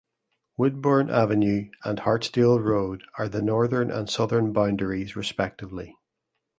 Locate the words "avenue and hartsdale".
1.11-2.57